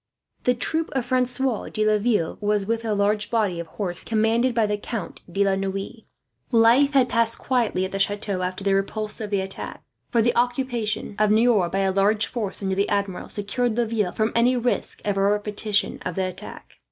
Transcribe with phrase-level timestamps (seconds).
[0.45, 4.65] The troop of Francois de Laville was with a large body of horse, commanded by
[4.65, 6.05] the Count de la Noue.
[6.51, 10.35] Life had passed quietly at the chateau, after the repulse of the attack; for the
[10.35, 15.03] occupation of Niort by a large force, under the Admiral, secured Laville from any risk
[15.05, 16.79] of a repetition of the attack.